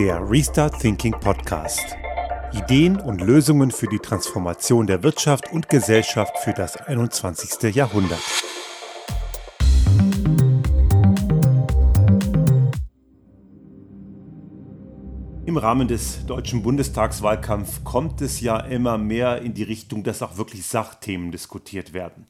Der 0.00 0.18
Restart 0.30 0.80
Thinking 0.80 1.12
Podcast. 1.12 1.94
Ideen 2.54 2.98
und 2.98 3.20
Lösungen 3.20 3.70
für 3.70 3.86
die 3.86 3.98
Transformation 3.98 4.86
der 4.86 5.02
Wirtschaft 5.02 5.52
und 5.52 5.68
Gesellschaft 5.68 6.38
für 6.38 6.54
das 6.54 6.78
21. 6.78 7.74
Jahrhundert. 7.74 8.22
Im 15.44 15.58
Rahmen 15.58 15.86
des 15.86 16.24
deutschen 16.24 16.62
Bundestagswahlkampfs 16.62 17.84
kommt 17.84 18.22
es 18.22 18.40
ja 18.40 18.58
immer 18.58 18.96
mehr 18.96 19.42
in 19.42 19.52
die 19.52 19.64
Richtung, 19.64 20.02
dass 20.02 20.22
auch 20.22 20.38
wirklich 20.38 20.64
Sachthemen 20.64 21.30
diskutiert 21.30 21.92
werden. 21.92 22.26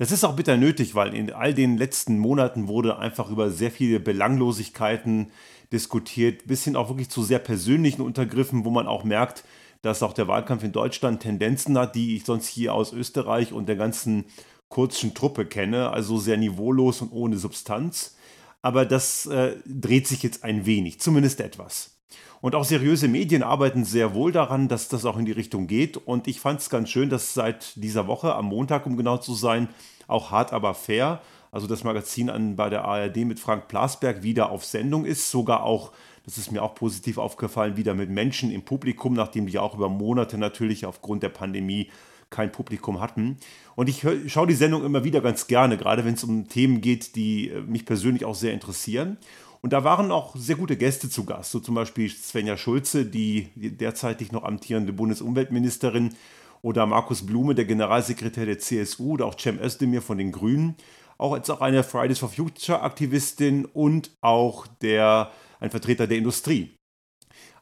Das 0.00 0.12
ist 0.12 0.24
auch 0.24 0.34
bitter 0.34 0.56
nötig, 0.56 0.94
weil 0.94 1.14
in 1.14 1.30
all 1.30 1.52
den 1.52 1.76
letzten 1.76 2.18
Monaten 2.18 2.68
wurde 2.68 2.98
einfach 2.98 3.28
über 3.28 3.50
sehr 3.50 3.70
viele 3.70 4.00
Belanglosigkeiten 4.00 5.30
diskutiert, 5.74 6.46
bis 6.46 6.64
hin 6.64 6.74
auch 6.74 6.88
wirklich 6.88 7.10
zu 7.10 7.22
sehr 7.22 7.38
persönlichen 7.38 8.00
Untergriffen, 8.00 8.64
wo 8.64 8.70
man 8.70 8.86
auch 8.86 9.04
merkt, 9.04 9.44
dass 9.82 10.02
auch 10.02 10.14
der 10.14 10.26
Wahlkampf 10.26 10.64
in 10.64 10.72
Deutschland 10.72 11.20
Tendenzen 11.20 11.76
hat, 11.76 11.96
die 11.96 12.16
ich 12.16 12.24
sonst 12.24 12.46
hier 12.46 12.72
aus 12.72 12.94
Österreich 12.94 13.52
und 13.52 13.68
der 13.68 13.76
ganzen 13.76 14.24
kurzen 14.70 15.12
Truppe 15.12 15.44
kenne, 15.44 15.90
also 15.90 16.16
sehr 16.16 16.38
niveaulos 16.38 17.02
und 17.02 17.12
ohne 17.12 17.36
Substanz. 17.36 18.16
Aber 18.62 18.86
das 18.86 19.26
äh, 19.26 19.56
dreht 19.66 20.06
sich 20.06 20.22
jetzt 20.22 20.44
ein 20.44 20.64
wenig, 20.64 20.98
zumindest 20.98 21.42
etwas. 21.42 21.99
Und 22.40 22.54
auch 22.54 22.64
seriöse 22.64 23.08
Medien 23.08 23.42
arbeiten 23.42 23.84
sehr 23.84 24.14
wohl 24.14 24.32
daran, 24.32 24.68
dass 24.68 24.88
das 24.88 25.04
auch 25.04 25.18
in 25.18 25.26
die 25.26 25.32
Richtung 25.32 25.66
geht. 25.66 25.96
Und 25.96 26.26
ich 26.26 26.40
fand 26.40 26.60
es 26.60 26.70
ganz 26.70 26.90
schön, 26.90 27.10
dass 27.10 27.34
seit 27.34 27.76
dieser 27.76 28.06
Woche, 28.06 28.34
am 28.34 28.46
Montag, 28.46 28.86
um 28.86 28.96
genau 28.96 29.18
zu 29.18 29.34
sein, 29.34 29.68
auch 30.06 30.30
hart 30.30 30.52
aber 30.52 30.74
fair, 30.74 31.20
also 31.52 31.66
das 31.66 31.84
Magazin 31.84 32.30
an, 32.30 32.56
bei 32.56 32.70
der 32.70 32.84
ARD 32.84 33.18
mit 33.18 33.40
Frank 33.40 33.68
Plasberg 33.68 34.22
wieder 34.22 34.50
auf 34.50 34.64
Sendung 34.64 35.04
ist, 35.04 35.30
sogar 35.30 35.64
auch, 35.64 35.92
das 36.24 36.38
ist 36.38 36.52
mir 36.52 36.62
auch 36.62 36.74
positiv 36.74 37.18
aufgefallen, 37.18 37.76
wieder 37.76 37.94
mit 37.94 38.08
Menschen 38.08 38.50
im 38.50 38.62
Publikum, 38.62 39.14
nachdem 39.14 39.46
die 39.46 39.58
auch 39.58 39.74
über 39.74 39.88
Monate 39.88 40.38
natürlich 40.38 40.86
aufgrund 40.86 41.22
der 41.22 41.28
Pandemie 41.30 41.90
kein 42.30 42.52
Publikum 42.52 43.00
hatten. 43.00 43.38
Und 43.74 43.88
ich 43.88 44.06
schaue 44.28 44.46
die 44.46 44.54
Sendung 44.54 44.84
immer 44.84 45.02
wieder 45.04 45.20
ganz 45.20 45.48
gerne, 45.48 45.76
gerade 45.76 46.04
wenn 46.04 46.14
es 46.14 46.22
um 46.22 46.48
Themen 46.48 46.80
geht, 46.80 47.16
die 47.16 47.48
äh, 47.48 47.60
mich 47.62 47.84
persönlich 47.84 48.24
auch 48.24 48.36
sehr 48.36 48.52
interessieren. 48.52 49.18
Und 49.62 49.72
da 49.72 49.84
waren 49.84 50.10
auch 50.10 50.34
sehr 50.36 50.56
gute 50.56 50.76
Gäste 50.76 51.10
zu 51.10 51.24
Gast, 51.24 51.50
so 51.50 51.60
zum 51.60 51.74
Beispiel 51.74 52.08
Svenja 52.08 52.56
Schulze, 52.56 53.04
die 53.04 53.48
derzeitig 53.54 54.32
noch 54.32 54.44
amtierende 54.44 54.92
Bundesumweltministerin, 54.92 56.14
oder 56.62 56.86
Markus 56.86 57.24
Blume, 57.24 57.54
der 57.54 57.64
Generalsekretär 57.64 58.46
der 58.46 58.58
CSU, 58.58 59.12
oder 59.12 59.26
auch 59.26 59.34
Cem 59.38 59.58
Özdemir 59.58 60.02
von 60.02 60.18
den 60.18 60.32
Grünen, 60.32 60.76
auch 61.16 61.32
als 61.32 61.48
auch 61.50 61.60
eine 61.60 61.82
Fridays 61.84 62.18
for 62.18 62.28
Future 62.28 62.82
Aktivistin 62.82 63.64
und 63.64 64.10
auch 64.20 64.66
der, 64.66 65.30
ein 65.58 65.70
Vertreter 65.70 66.06
der 66.06 66.18
Industrie. 66.18 66.74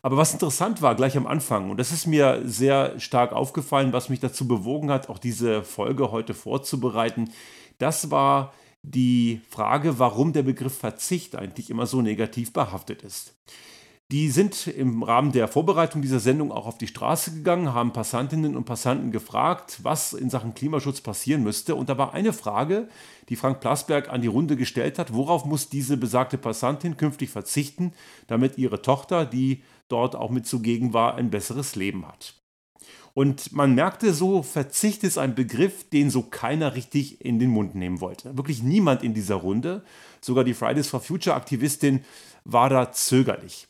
Aber 0.02 0.16
was 0.16 0.32
interessant 0.32 0.80
war 0.80 0.94
gleich 0.94 1.16
am 1.16 1.26
Anfang, 1.26 1.70
und 1.70 1.78
das 1.78 1.92
ist 1.92 2.06
mir 2.06 2.42
sehr 2.44 2.98
stark 3.00 3.32
aufgefallen, 3.32 3.92
was 3.92 4.08
mich 4.08 4.20
dazu 4.20 4.46
bewogen 4.46 4.90
hat, 4.90 5.08
auch 5.08 5.18
diese 5.18 5.64
Folge 5.64 6.12
heute 6.12 6.34
vorzubereiten, 6.34 7.30
das 7.78 8.10
war 8.10 8.52
die 8.82 9.40
Frage, 9.48 9.98
warum 9.98 10.32
der 10.32 10.42
Begriff 10.42 10.76
Verzicht 10.76 11.36
eigentlich 11.36 11.70
immer 11.70 11.86
so 11.86 12.02
negativ 12.02 12.52
behaftet 12.52 13.02
ist. 13.02 13.34
Die 14.10 14.30
sind 14.30 14.66
im 14.66 15.02
Rahmen 15.02 15.32
der 15.32 15.48
Vorbereitung 15.48 16.00
dieser 16.00 16.18
Sendung 16.18 16.50
auch 16.50 16.64
auf 16.64 16.78
die 16.78 16.86
Straße 16.86 17.30
gegangen, 17.30 17.74
haben 17.74 17.92
Passantinnen 17.92 18.56
und 18.56 18.64
Passanten 18.64 19.12
gefragt, 19.12 19.80
was 19.82 20.14
in 20.14 20.30
Sachen 20.30 20.54
Klimaschutz 20.54 21.02
passieren 21.02 21.42
müsste. 21.42 21.74
Und 21.74 21.90
da 21.90 21.98
war 21.98 22.14
eine 22.14 22.32
Frage, 22.32 22.88
die 23.28 23.36
Frank 23.36 23.60
Plasberg 23.60 24.08
an 24.08 24.22
die 24.22 24.28
Runde 24.28 24.56
gestellt 24.56 24.98
hat, 24.98 25.12
worauf 25.12 25.44
muss 25.44 25.68
diese 25.68 25.98
besagte 25.98 26.38
Passantin 26.38 26.96
künftig 26.96 27.28
verzichten, 27.28 27.92
damit 28.28 28.56
ihre 28.56 28.80
Tochter, 28.80 29.26
die 29.26 29.62
dort 29.88 30.16
auch 30.16 30.30
mit 30.30 30.46
zugegen 30.46 30.94
war, 30.94 31.16
ein 31.16 31.28
besseres 31.28 31.76
Leben 31.76 32.08
hat. 32.08 32.34
Und 33.18 33.52
man 33.52 33.74
merkte 33.74 34.14
so, 34.14 34.44
Verzicht 34.44 35.02
ist 35.02 35.18
ein 35.18 35.34
Begriff, 35.34 35.90
den 35.90 36.08
so 36.08 36.22
keiner 36.22 36.76
richtig 36.76 37.20
in 37.20 37.40
den 37.40 37.50
Mund 37.50 37.74
nehmen 37.74 38.00
wollte. 38.00 38.36
Wirklich 38.36 38.62
niemand 38.62 39.02
in 39.02 39.12
dieser 39.12 39.34
Runde, 39.34 39.82
sogar 40.20 40.44
die 40.44 40.54
Fridays 40.54 40.86
for 40.86 41.00
Future 41.00 41.34
Aktivistin 41.34 42.04
war 42.44 42.70
da 42.70 42.92
zögerlich. 42.92 43.66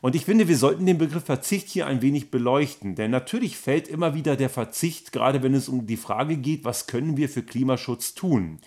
Und 0.00 0.16
ich 0.16 0.24
finde, 0.24 0.48
wir 0.48 0.56
sollten 0.56 0.84
den 0.84 0.98
Begriff 0.98 1.22
Verzicht 1.22 1.68
hier 1.68 1.86
ein 1.86 2.02
wenig 2.02 2.32
beleuchten, 2.32 2.96
denn 2.96 3.12
natürlich 3.12 3.56
fällt 3.56 3.86
immer 3.86 4.14
wieder 4.14 4.34
der 4.34 4.50
Verzicht, 4.50 5.12
gerade 5.12 5.44
wenn 5.44 5.54
es 5.54 5.68
um 5.68 5.86
die 5.86 5.96
Frage 5.96 6.36
geht, 6.36 6.64
was 6.64 6.88
können 6.88 7.16
wir 7.16 7.28
für 7.28 7.44
Klimaschutz 7.44 8.14
tun. 8.14 8.58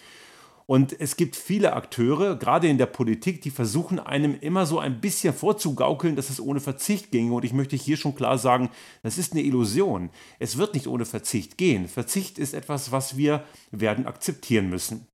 Und 0.65 0.99
es 0.99 1.17
gibt 1.17 1.35
viele 1.35 1.73
Akteure, 1.73 2.37
gerade 2.37 2.67
in 2.67 2.77
der 2.77 2.85
Politik, 2.85 3.41
die 3.41 3.49
versuchen 3.49 3.99
einem 3.99 4.37
immer 4.39 4.65
so 4.65 4.79
ein 4.79 5.01
bisschen 5.01 5.33
vorzugaukeln, 5.33 6.15
dass 6.15 6.29
es 6.29 6.39
ohne 6.39 6.59
Verzicht 6.59 7.11
ginge. 7.11 7.33
Und 7.33 7.43
ich 7.43 7.53
möchte 7.53 7.75
hier 7.75 7.97
schon 7.97 8.15
klar 8.15 8.37
sagen, 8.37 8.69
das 9.03 9.17
ist 9.17 9.33
eine 9.33 9.41
Illusion. 9.41 10.09
Es 10.39 10.57
wird 10.57 10.73
nicht 10.73 10.87
ohne 10.87 11.05
Verzicht 11.05 11.57
gehen. 11.57 11.87
Verzicht 11.87 12.39
ist 12.39 12.53
etwas, 12.53 12.91
was 12.91 13.17
wir 13.17 13.43
werden 13.71 14.05
akzeptieren 14.05 14.69
müssen. 14.69 15.07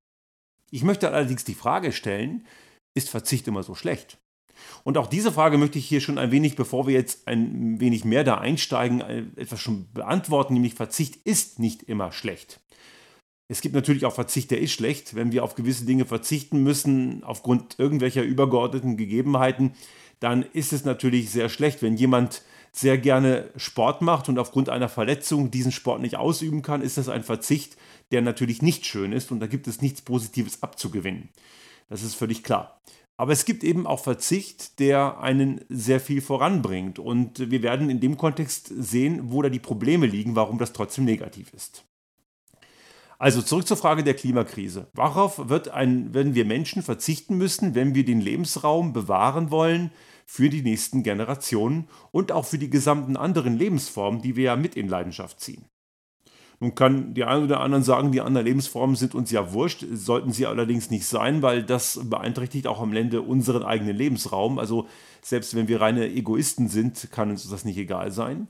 Ich 0.70 0.84
möchte 0.84 1.12
allerdings 1.12 1.44
die 1.44 1.56
Frage 1.56 1.92
stellen, 1.92 2.46
ist 2.94 3.10
Verzicht 3.10 3.48
immer 3.48 3.64
so 3.64 3.74
schlecht? 3.74 4.18
Und 4.84 4.98
auch 4.98 5.08
diese 5.08 5.32
Frage 5.32 5.58
möchte 5.58 5.80
ich 5.80 5.88
hier 5.88 6.02
schon 6.02 6.18
ein 6.18 6.32
wenig, 6.32 6.56
bevor 6.56 6.88
wir 6.88 6.94
jetzt 6.94 7.28
ein 7.28 7.80
wenig 7.80 8.06
mehr 8.06 8.24
da 8.24 8.40
einsteigen, 8.40 9.02
etwas 9.38 9.60
schon 9.60 9.92
beantworten, 9.94 10.54
nämlich 10.54 10.74
Verzicht 10.74 11.16
ist 11.26 11.60
nicht 11.60 11.84
immer 11.84 12.12
schlecht. 12.12 12.60
Es 13.48 13.62
gibt 13.62 13.76
natürlich 13.76 14.06
auch 14.06 14.14
Verzicht, 14.14 14.52
der 14.52 14.60
ist 14.60 14.74
schlecht. 14.74 15.16
Wenn 15.16 15.32
wir 15.32 15.44
auf 15.44 15.56
gewisse 15.56 15.86
Dinge 15.86 16.06
verzichten 16.06 16.64
müssen, 16.64 17.24
aufgrund 17.24 17.80
irgendwelcher 17.80 18.24
übergeordneten 18.24 18.98
Gegebenheiten, 18.98 19.74
dann 20.20 20.44
ist 20.54 20.74
es 20.74 20.84
natürlich 20.84 21.30
sehr 21.30 21.48
schlecht, 21.48 21.82
wenn 21.82 21.96
jemand 21.96 22.42
sehr 22.72 22.98
gerne 22.98 23.50
Sport 23.56 24.02
macht 24.02 24.30
und 24.30 24.38
aufgrund 24.38 24.70
einer 24.70 24.90
Verletzung 24.90 25.50
diesen 25.50 25.72
Sport 25.72 26.02
nicht 26.02 26.18
ausüben 26.18 26.62
kann, 26.62 26.82
ist 26.82 26.98
das 26.98 27.10
ein 27.10 27.24
Verzicht, 27.24 27.78
der 28.12 28.22
natürlich 28.22 28.62
nicht 28.62 28.86
schön 28.86 29.14
ist 29.14 29.32
und 29.32 29.40
da 29.40 29.48
gibt 29.48 29.68
es 29.68 29.82
nichts 29.82 30.02
Positives 30.02 30.62
abzugewinnen. 30.62 31.30
Das 31.90 32.04
ist 32.04 32.16
völlig 32.16 32.44
klar. 32.44 32.82
Aber 33.16 33.32
es 33.32 33.46
gibt 33.46 33.64
eben 33.64 33.88
auch 33.88 34.04
Verzicht, 34.04 34.80
der 34.80 35.20
einen 35.20 35.62
sehr 35.70 36.00
viel 36.00 36.22
voranbringt. 36.22 37.00
Und 37.00 37.50
wir 37.50 37.64
werden 37.64 37.90
in 37.90 38.00
dem 38.00 38.16
Kontext 38.16 38.72
sehen, 38.78 39.32
wo 39.32 39.42
da 39.42 39.50
die 39.50 39.58
Probleme 39.58 40.06
liegen, 40.06 40.36
warum 40.36 40.60
das 40.60 40.72
trotzdem 40.72 41.06
negativ 41.06 41.52
ist. 41.54 41.87
Also 43.20 43.42
zurück 43.42 43.68
zur 43.68 43.78
Frage 43.78 44.04
der 44.04 44.14
Klimakrise. 44.14 44.88
Worauf 44.94 45.50
wird 45.50 45.70
ein, 45.70 46.14
werden 46.14 46.36
wir 46.36 46.46
Menschen 46.46 46.84
verzichten 46.84 47.38
müssen, 47.38 47.74
wenn 47.74 47.96
wir 47.96 48.06
den 48.06 48.22
Lebensraum 48.22 48.94
bewahren 48.94 49.50
wollen 49.50 49.92
für 50.26 50.50
die 50.50 50.62
nächsten 50.62 51.02
Generationen 51.02 51.88
und 52.12 52.32
auch 52.32 52.46
für 52.46 52.60
die 52.60 52.70
gesamten 52.70 53.18
anderen 53.18 53.58
Lebensformen, 53.58 54.22
die 54.22 54.36
wir 54.36 54.44
ja 54.44 54.56
mit 54.56 54.76
in 54.76 54.88
Leidenschaft 54.88 55.40
ziehen? 55.40 55.66
Nun 56.60 56.74
kann 56.74 57.14
die 57.14 57.24
einen 57.24 57.44
oder 57.44 57.60
anderen 57.60 57.84
sagen, 57.84 58.12
die 58.12 58.22
anderen 58.22 58.46
Lebensformen 58.46 58.96
sind 58.96 59.14
uns 59.14 59.30
ja 59.30 59.54
wurscht, 59.54 59.86
sollten 59.92 60.32
sie 60.32 60.48
allerdings 60.48 60.90
nicht 60.90 61.06
sein, 61.06 61.44
weil 61.44 61.64
das 61.64 62.00
beeinträchtigt 62.04 62.66
auch 62.66 62.82
am 62.82 62.94
Ende 62.96 63.22
unseren 63.22 63.64
eigenen 63.64 63.96
Lebensraum. 63.96 64.58
Also 64.58 64.88
selbst 65.22 65.56
wenn 65.56 65.68
wir 65.68 65.82
reine 65.82 66.08
Egoisten 66.08 66.68
sind, 66.68 67.10
kann 67.12 67.30
uns 67.30 67.48
das 67.48 67.64
nicht 67.64 67.78
egal 67.78 68.12
sein. 68.12 68.48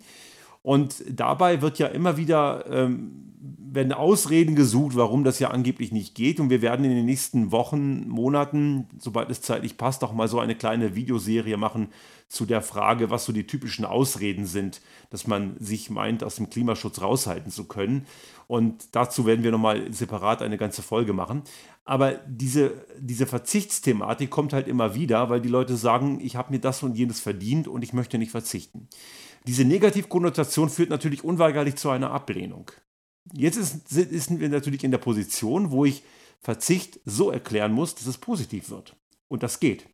Und 0.67 1.01
dabei 1.09 1.61
wird 1.61 1.79
ja 1.79 1.87
immer 1.87 2.17
wieder 2.17 2.65
ähm, 2.69 3.31
werden 3.71 3.93
Ausreden 3.93 4.53
gesucht, 4.53 4.97
warum 4.97 5.23
das 5.23 5.39
ja 5.39 5.49
angeblich 5.49 5.93
nicht 5.93 6.13
geht. 6.13 6.41
Und 6.41 6.49
wir 6.49 6.61
werden 6.61 6.83
in 6.83 6.93
den 6.93 7.05
nächsten 7.05 7.53
Wochen, 7.53 8.05
Monaten, 8.09 8.85
sobald 8.99 9.29
es 9.29 9.41
zeitlich 9.41 9.77
passt, 9.77 10.03
auch 10.03 10.11
mal 10.11 10.27
so 10.27 10.41
eine 10.41 10.55
kleine 10.55 10.93
Videoserie 10.93 11.55
machen 11.55 11.87
zu 12.27 12.45
der 12.45 12.61
Frage, 12.61 13.09
was 13.09 13.23
so 13.23 13.31
die 13.31 13.47
typischen 13.47 13.85
Ausreden 13.85 14.45
sind, 14.45 14.81
dass 15.09 15.25
man 15.25 15.55
sich 15.57 15.89
meint, 15.89 16.21
aus 16.21 16.35
dem 16.35 16.49
Klimaschutz 16.49 17.01
raushalten 17.01 17.49
zu 17.49 17.63
können. 17.63 18.05
Und 18.47 18.89
dazu 18.91 19.25
werden 19.25 19.45
wir 19.45 19.51
nochmal 19.51 19.93
separat 19.93 20.41
eine 20.41 20.57
ganze 20.57 20.81
Folge 20.81 21.13
machen. 21.13 21.43
Aber 21.85 22.15
diese, 22.27 22.73
diese 22.99 23.25
Verzichtsthematik 23.25 24.29
kommt 24.29 24.51
halt 24.51 24.67
immer 24.67 24.95
wieder, 24.95 25.29
weil 25.29 25.39
die 25.39 25.47
Leute 25.47 25.77
sagen, 25.77 26.19
ich 26.21 26.35
habe 26.35 26.51
mir 26.51 26.59
das 26.59 26.83
und 26.83 26.97
jenes 26.97 27.21
verdient 27.21 27.69
und 27.69 27.83
ich 27.83 27.93
möchte 27.93 28.17
nicht 28.17 28.31
verzichten. 28.31 28.89
Diese 29.47 29.63
Negativkonnotation 29.63 30.69
führt 30.69 30.89
natürlich 30.89 31.23
unweigerlich 31.23 31.77
zu 31.77 31.89
einer 31.89 32.11
Ablehnung. 32.11 32.69
Jetzt 33.33 33.55
ist, 33.55 33.87
sind 33.87 34.39
wir 34.41 34.49
natürlich 34.49 34.83
in 34.83 34.91
der 34.91 34.97
Position, 34.97 35.71
wo 35.71 35.85
ich 35.85 36.03
Verzicht 36.41 36.99
so 37.05 37.31
erklären 37.31 37.71
muss, 37.71 37.95
dass 37.95 38.07
es 38.07 38.17
positiv 38.17 38.69
wird. 38.69 38.95
Und 39.29 39.43
das 39.43 39.59
geht. 39.61 39.87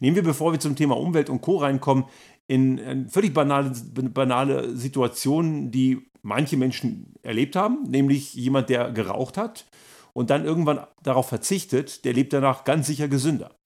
Nehmen 0.00 0.16
wir, 0.16 0.22
bevor 0.22 0.52
wir 0.52 0.60
zum 0.60 0.76
Thema 0.76 0.98
Umwelt 0.98 1.30
und 1.30 1.40
Co. 1.40 1.56
reinkommen, 1.56 2.04
in 2.46 2.78
eine 2.78 3.08
völlig 3.08 3.32
banale, 3.32 3.72
banale 3.94 4.76
Situationen, 4.76 5.70
die 5.70 6.10
manche 6.22 6.56
Menschen 6.56 7.14
erlebt 7.22 7.56
haben, 7.56 7.84
nämlich 7.84 8.34
jemand, 8.34 8.68
der 8.68 8.90
geraucht 8.92 9.36
hat 9.38 9.66
und 10.12 10.30
dann 10.30 10.44
irgendwann 10.44 10.86
darauf 11.02 11.28
verzichtet, 11.28 12.04
der 12.04 12.12
lebt 12.12 12.32
danach 12.32 12.64
ganz 12.64 12.86
sicher 12.86 13.08
gesünder 13.08 13.58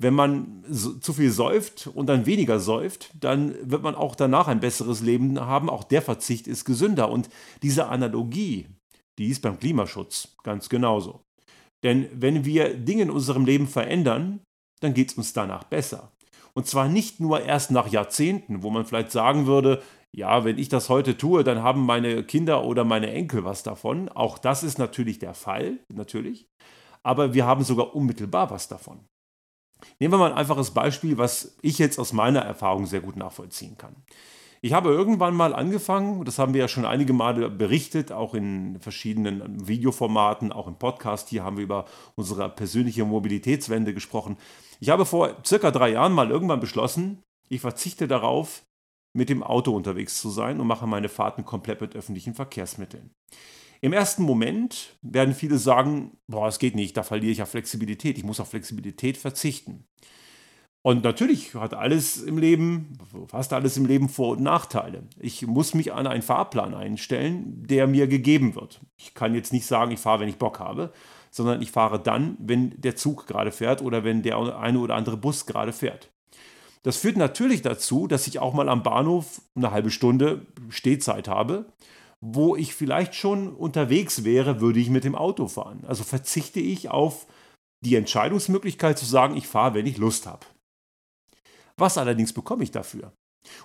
wenn 0.00 0.14
man 0.14 0.64
zu 0.70 1.12
viel 1.12 1.30
säuft 1.30 1.88
und 1.94 2.06
dann 2.06 2.24
weniger 2.24 2.58
säuft, 2.58 3.10
dann 3.20 3.54
wird 3.70 3.82
man 3.82 3.94
auch 3.94 4.14
danach 4.14 4.48
ein 4.48 4.60
besseres 4.60 5.02
Leben 5.02 5.38
haben. 5.38 5.68
Auch 5.68 5.84
der 5.84 6.00
Verzicht 6.00 6.48
ist 6.48 6.64
gesünder. 6.64 7.10
Und 7.10 7.28
diese 7.62 7.88
Analogie, 7.88 8.66
die 9.18 9.28
ist 9.28 9.42
beim 9.42 9.58
Klimaschutz 9.58 10.36
ganz 10.42 10.70
genauso. 10.70 11.20
Denn 11.84 12.08
wenn 12.14 12.46
wir 12.46 12.74
Dinge 12.74 13.02
in 13.02 13.10
unserem 13.10 13.44
Leben 13.44 13.68
verändern, 13.68 14.40
dann 14.80 14.94
geht 14.94 15.10
es 15.10 15.18
uns 15.18 15.34
danach 15.34 15.64
besser. 15.64 16.10
Und 16.54 16.66
zwar 16.66 16.88
nicht 16.88 17.20
nur 17.20 17.42
erst 17.42 17.70
nach 17.70 17.88
Jahrzehnten, 17.88 18.62
wo 18.62 18.70
man 18.70 18.86
vielleicht 18.86 19.12
sagen 19.12 19.46
würde, 19.46 19.82
ja, 20.16 20.44
wenn 20.46 20.56
ich 20.56 20.70
das 20.70 20.88
heute 20.88 21.18
tue, 21.18 21.44
dann 21.44 21.62
haben 21.62 21.84
meine 21.84 22.24
Kinder 22.24 22.64
oder 22.64 22.84
meine 22.84 23.12
Enkel 23.12 23.44
was 23.44 23.62
davon. 23.62 24.08
Auch 24.08 24.38
das 24.38 24.62
ist 24.62 24.78
natürlich 24.78 25.18
der 25.18 25.34
Fall, 25.34 25.78
natürlich. 25.92 26.46
Aber 27.02 27.34
wir 27.34 27.44
haben 27.44 27.64
sogar 27.64 27.94
unmittelbar 27.94 28.50
was 28.50 28.66
davon. 28.66 29.04
Nehmen 29.98 30.14
wir 30.14 30.18
mal 30.18 30.32
ein 30.32 30.38
einfaches 30.38 30.72
Beispiel, 30.72 31.18
was 31.18 31.56
ich 31.62 31.78
jetzt 31.78 31.98
aus 31.98 32.12
meiner 32.12 32.40
Erfahrung 32.40 32.86
sehr 32.86 33.00
gut 33.00 33.16
nachvollziehen 33.16 33.76
kann. 33.76 33.96
Ich 34.62 34.74
habe 34.74 34.90
irgendwann 34.90 35.34
mal 35.34 35.54
angefangen, 35.54 36.24
das 36.26 36.38
haben 36.38 36.52
wir 36.52 36.60
ja 36.60 36.68
schon 36.68 36.84
einige 36.84 37.14
Male 37.14 37.48
berichtet, 37.48 38.12
auch 38.12 38.34
in 38.34 38.78
verschiedenen 38.78 39.66
Videoformaten, 39.66 40.52
auch 40.52 40.66
im 40.66 40.76
Podcast. 40.76 41.30
Hier 41.30 41.44
haben 41.44 41.56
wir 41.56 41.64
über 41.64 41.86
unsere 42.14 42.48
persönliche 42.50 43.06
Mobilitätswende 43.06 43.94
gesprochen. 43.94 44.36
Ich 44.78 44.90
habe 44.90 45.06
vor 45.06 45.36
circa 45.46 45.70
drei 45.70 45.92
Jahren 45.92 46.12
mal 46.12 46.30
irgendwann 46.30 46.60
beschlossen, 46.60 47.22
ich 47.48 47.62
verzichte 47.62 48.06
darauf, 48.06 48.62
mit 49.12 49.28
dem 49.28 49.42
Auto 49.42 49.74
unterwegs 49.74 50.20
zu 50.20 50.30
sein 50.30 50.60
und 50.60 50.66
mache 50.66 50.86
meine 50.86 51.08
Fahrten 51.08 51.44
komplett 51.44 51.80
mit 51.80 51.96
öffentlichen 51.96 52.34
Verkehrsmitteln. 52.34 53.10
Im 53.80 53.92
ersten 53.92 54.24
Moment 54.24 54.96
werden 55.00 55.34
viele 55.34 55.58
sagen, 55.58 56.18
boah, 56.26 56.48
es 56.48 56.58
geht 56.58 56.74
nicht, 56.74 56.96
da 56.96 57.02
verliere 57.02 57.32
ich 57.32 57.38
ja 57.38 57.46
Flexibilität, 57.46 58.18
ich 58.18 58.24
muss 58.24 58.40
auf 58.40 58.50
Flexibilität 58.50 59.16
verzichten. 59.16 59.84
Und 60.82 61.04
natürlich 61.04 61.54
hat 61.54 61.74
alles 61.74 62.22
im 62.22 62.38
Leben, 62.38 62.96
fast 63.26 63.52
alles 63.52 63.76
im 63.76 63.84
Leben 63.84 64.08
Vor- 64.08 64.36
und 64.36 64.42
Nachteile. 64.42 65.04
Ich 65.18 65.46
muss 65.46 65.74
mich 65.74 65.92
an 65.92 66.06
einen 66.06 66.22
Fahrplan 66.22 66.74
einstellen, 66.74 67.66
der 67.66 67.86
mir 67.86 68.06
gegeben 68.06 68.54
wird. 68.54 68.80
Ich 68.96 69.12
kann 69.12 69.34
jetzt 69.34 69.52
nicht 69.52 69.66
sagen, 69.66 69.92
ich 69.92 70.00
fahre, 70.00 70.20
wenn 70.20 70.28
ich 70.28 70.38
Bock 70.38 70.58
habe, 70.58 70.92
sondern 71.30 71.60
ich 71.60 71.70
fahre 71.70 72.00
dann, 72.00 72.36
wenn 72.38 72.80
der 72.80 72.96
Zug 72.96 73.26
gerade 73.26 73.52
fährt 73.52 73.82
oder 73.82 74.04
wenn 74.04 74.22
der 74.22 74.38
eine 74.58 74.78
oder 74.78 74.94
andere 74.94 75.18
Bus 75.18 75.44
gerade 75.44 75.72
fährt. 75.72 76.10
Das 76.82 76.96
führt 76.96 77.18
natürlich 77.18 77.60
dazu, 77.60 78.06
dass 78.06 78.26
ich 78.26 78.38
auch 78.38 78.54
mal 78.54 78.70
am 78.70 78.82
Bahnhof 78.82 79.42
eine 79.54 79.70
halbe 79.70 79.90
Stunde 79.90 80.46
Stehzeit 80.70 81.28
habe, 81.28 81.66
wo 82.20 82.56
ich 82.56 82.74
vielleicht 82.74 83.14
schon 83.14 83.54
unterwegs 83.54 84.24
wäre, 84.24 84.60
würde 84.60 84.80
ich 84.80 84.90
mit 84.90 85.04
dem 85.04 85.14
Auto 85.14 85.48
fahren. 85.48 85.84
Also 85.86 86.04
verzichte 86.04 86.60
ich 86.60 86.90
auf 86.90 87.26
die 87.84 87.96
Entscheidungsmöglichkeit 87.96 88.98
zu 88.98 89.06
sagen, 89.06 89.36
ich 89.36 89.46
fahre, 89.46 89.74
wenn 89.74 89.86
ich 89.86 89.96
Lust 89.96 90.26
habe. 90.26 90.44
Was 91.76 91.96
allerdings 91.96 92.34
bekomme 92.34 92.62
ich 92.62 92.70
dafür? 92.70 93.12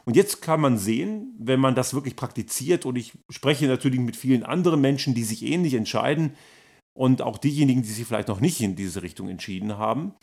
Und 0.05 0.15
jetzt 0.15 0.41
kann 0.41 0.61
man 0.61 0.77
sehen, 0.77 1.35
wenn 1.37 1.59
man 1.59 1.75
das 1.75 1.93
wirklich 1.93 2.15
praktiziert, 2.15 2.85
und 2.85 2.95
ich 2.95 3.11
spreche 3.29 3.67
natürlich 3.67 3.99
mit 3.99 4.15
vielen 4.15 4.43
anderen 4.43 4.79
Menschen, 4.79 5.13
die 5.13 5.25
sich 5.25 5.43
ähnlich 5.43 5.73
entscheiden, 5.73 6.35
und 6.93 7.21
auch 7.21 7.37
diejenigen, 7.37 7.81
die 7.81 7.89
sich 7.89 8.07
vielleicht 8.07 8.29
noch 8.29 8.39
nicht 8.39 8.61
in 8.61 8.77
diese 8.77 9.01
Richtung 9.01 9.27
entschieden 9.27 9.77
haben, 9.77 10.13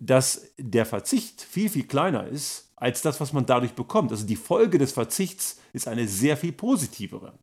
dass 0.00 0.54
der 0.56 0.86
Verzicht 0.86 1.42
viel, 1.42 1.68
viel 1.68 1.86
kleiner 1.86 2.26
ist 2.26 2.72
als 2.76 3.02
das, 3.02 3.20
was 3.20 3.34
man 3.34 3.44
dadurch 3.44 3.74
bekommt. 3.74 4.10
Also 4.10 4.24
die 4.24 4.36
Folge 4.36 4.78
des 4.78 4.92
Verzichts 4.92 5.60
ist 5.74 5.86
eine 5.86 6.08
sehr 6.08 6.38
viel 6.38 6.52
positivere. 6.52 7.38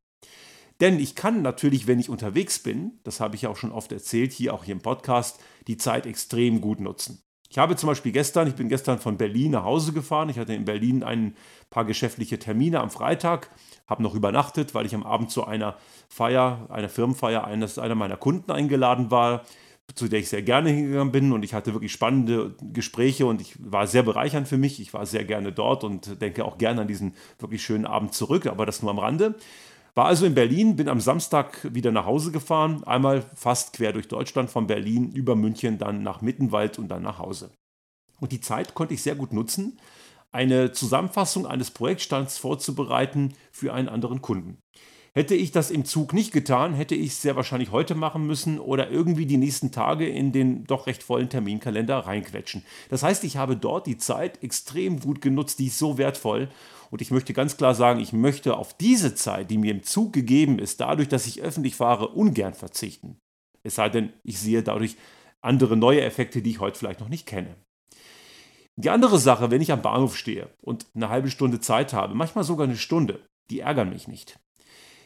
Denn 0.82 1.00
ich 1.00 1.16
kann 1.16 1.42
natürlich, 1.42 1.88
wenn 1.88 2.00
ich 2.00 2.10
unterwegs 2.10 2.60
bin, 2.60 3.00
das 3.04 3.20
habe 3.20 3.36
ich 3.36 3.44
ja 3.44 3.50
auch 3.50 3.56
schon 3.56 3.72
oft 3.72 3.92
erzählt, 3.92 4.34
hier 4.34 4.54
auch 4.54 4.64
hier 4.64 4.74
im 4.74 4.82
Podcast, 4.82 5.40
die 5.68 5.78
Zeit 5.78 6.06
extrem 6.06 6.60
gut 6.62 6.80
nutzen. 6.80 7.22
Ich 7.50 7.58
habe 7.58 7.76
zum 7.78 7.88
Beispiel 7.88 8.12
gestern, 8.12 8.48
ich 8.48 8.56
bin 8.56 8.68
gestern 8.68 9.00
von 9.00 9.18
Berlin 9.18 9.52
nach 9.52 9.64
Hause 9.64 9.94
gefahren. 9.94 10.30
Ich 10.30 10.38
hatte 10.38 10.54
in 10.54 10.66
Berlin 10.66 11.04
ein 11.04 11.36
paar 11.70 11.86
geschäftliche 11.86 12.38
Termine 12.40 12.82
am 12.82 12.90
Freitag, 12.90 13.50
habe 13.88 14.04
noch 14.04 14.16
übernachtet, 14.16 14.74
weil 14.74 14.86
ich 14.86 14.96
am 14.96 15.04
Abend 15.04 15.32
zu 15.32 15.46
einer 15.46 15.78
Feier, 16.10 16.68
einer 16.70 16.90
Firmenfeier 16.90 17.46
eines 17.46 17.80
einer 17.80 17.96
meiner 17.96 18.18
Kunden 18.18 18.52
eingeladen 18.52 19.12
war 19.12 19.46
zu 19.94 20.08
der 20.08 20.20
ich 20.20 20.30
sehr 20.30 20.42
gerne 20.42 20.72
hingegangen 20.72 21.12
bin 21.12 21.32
und 21.32 21.44
ich 21.44 21.54
hatte 21.54 21.74
wirklich 21.74 21.92
spannende 21.92 22.56
Gespräche 22.74 23.28
und 23.28 23.40
ich 23.40 23.56
war 23.60 23.86
sehr 23.86 24.04
bereichernd 24.04 24.48
für 24.48 24.58
mich. 24.58 24.80
Ich 24.80 24.94
war 24.94 25.06
sehr 25.06 25.24
gerne 25.24 25.52
dort 25.52 25.84
und 25.84 26.22
denke 26.22 26.44
auch 26.44 26.58
gerne 26.58 26.82
an 26.82 26.88
diesen 26.88 27.14
wirklich 27.38 27.64
schönen 27.64 27.86
Abend 27.86 28.14
zurück, 28.14 28.48
aber 28.48 28.66
das 28.66 28.82
nur 28.82 28.92
am 28.92 29.00
Rande. 29.00 29.36
War 29.96 30.08
also 30.08 30.26
in 30.26 30.36
Berlin, 30.36 30.76
bin 30.76 30.90
am 30.90 31.00
Samstag 31.00 31.74
wieder 31.74 31.92
nach 31.92 32.06
Hause 32.06 32.34
gefahren, 32.34 32.84
einmal 32.84 33.22
fast 33.34 33.72
quer 33.74 33.94
durch 33.94 34.10
Deutschland 34.10 34.50
von 34.50 34.68
Berlin 34.68 35.14
über 35.14 35.38
München, 35.38 35.78
dann 35.78 36.04
nach 36.04 36.22
Mittenwald 36.22 36.78
und 36.78 36.90
dann 36.90 37.02
nach 37.02 37.18
Hause. 37.18 37.52
Und 38.20 38.34
die 38.34 38.42
Zeit 38.42 38.74
konnte 38.74 38.94
ich 38.94 39.02
sehr 39.02 39.16
gut 39.16 39.32
nutzen, 39.32 39.80
eine 40.34 40.74
Zusammenfassung 40.74 41.48
eines 41.48 41.72
Projektstands 41.72 42.38
vorzubereiten 42.38 43.36
für 43.54 43.74
einen 43.74 43.88
anderen 43.88 44.22
Kunden. 44.22 44.58
Hätte 45.18 45.34
ich 45.34 45.54
das 45.54 45.72
im 45.72 45.86
Zug 45.86 46.12
nicht 46.12 46.34
getan, 46.34 46.74
hätte 46.74 46.94
ich 46.94 47.12
es 47.12 47.22
sehr 47.22 47.38
wahrscheinlich 47.38 47.72
heute 47.72 47.96
machen 47.96 48.28
müssen 48.28 48.60
oder 48.60 48.92
irgendwie 48.92 49.26
die 49.26 49.38
nächsten 49.38 49.72
Tage 49.72 50.10
in 50.10 50.34
den 50.34 50.66
doch 50.66 50.88
recht 50.88 51.04
vollen 51.04 51.30
Terminkalender 51.30 52.00
reinquetschen. 52.00 52.66
Das 52.90 53.02
heißt, 53.02 53.24
ich 53.24 53.38
habe 53.38 53.56
dort 53.56 53.88
die 53.88 53.98
Zeit 53.98 54.44
extrem 54.44 55.00
gut 55.00 55.22
genutzt, 55.22 55.60
die 55.60 55.68
ist 55.68 55.80
so 55.80 55.98
wertvoll. 55.98 56.50
Und 56.92 57.02
ich 57.02 57.12
möchte 57.12 57.32
ganz 57.32 57.56
klar 57.56 57.74
sagen, 57.76 58.02
ich 58.02 58.12
möchte 58.12 58.58
auf 58.58 58.74
diese 58.74 59.16
Zeit, 59.16 59.50
die 59.50 59.58
mir 59.58 59.72
im 59.72 59.84
Zug 59.84 60.12
gegeben 60.12 60.60
ist, 60.60 60.82
dadurch, 60.82 61.08
dass 61.08 61.28
ich 61.28 61.42
öffentlich 61.42 61.76
fahre, 61.76 62.10
ungern 62.10 62.54
verzichten. 62.54 63.18
Es 63.64 63.76
sei 63.76 63.88
denn, 63.88 64.12
ich 64.24 64.38
sehe 64.38 64.64
dadurch 64.64 64.98
andere 65.40 65.78
neue 65.78 66.02
Effekte, 66.02 66.42
die 66.42 66.50
ich 66.50 66.60
heute 66.60 66.78
vielleicht 66.78 67.00
noch 67.00 67.10
nicht 67.10 67.26
kenne. 67.26 67.56
Die 68.76 68.90
andere 68.90 69.18
Sache, 69.18 69.50
wenn 69.50 69.62
ich 69.62 69.72
am 69.72 69.82
Bahnhof 69.82 70.18
stehe 70.18 70.50
und 70.62 70.88
eine 70.94 71.08
halbe 71.08 71.30
Stunde 71.30 71.62
Zeit 71.62 71.94
habe, 71.94 72.16
manchmal 72.16 72.44
sogar 72.44 72.68
eine 72.68 72.76
Stunde, 72.76 73.26
die 73.50 73.62
ärgern 73.62 73.90
mich 73.90 74.10
nicht 74.10 74.38